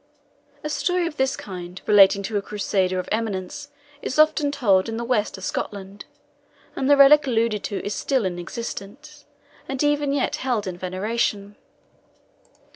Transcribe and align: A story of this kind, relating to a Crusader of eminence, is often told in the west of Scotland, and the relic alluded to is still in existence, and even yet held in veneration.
A 0.63 0.69
story 0.71 1.05
of 1.05 1.17
this 1.17 1.37
kind, 1.37 1.79
relating 1.85 2.23
to 2.23 2.35
a 2.35 2.41
Crusader 2.41 2.97
of 2.97 3.07
eminence, 3.11 3.69
is 4.01 4.17
often 4.17 4.51
told 4.51 4.89
in 4.89 4.97
the 4.97 5.03
west 5.03 5.37
of 5.37 5.43
Scotland, 5.43 6.05
and 6.75 6.89
the 6.89 6.97
relic 6.97 7.27
alluded 7.27 7.63
to 7.65 7.85
is 7.85 7.93
still 7.93 8.25
in 8.25 8.39
existence, 8.39 9.25
and 9.69 9.83
even 9.83 10.11
yet 10.11 10.37
held 10.37 10.65
in 10.65 10.75
veneration. 10.75 11.55